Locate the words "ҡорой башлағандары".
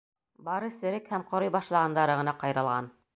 1.33-2.17